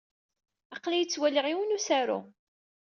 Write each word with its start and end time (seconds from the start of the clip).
Aql-iyi 0.75 1.05
ttwaliɣ 1.07 1.45
yiwen 1.47 1.71
n 1.73 1.75
usaru. 1.77 2.19